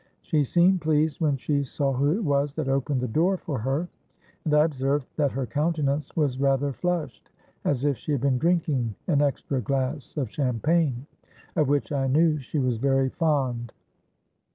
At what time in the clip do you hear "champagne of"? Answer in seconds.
10.31-11.69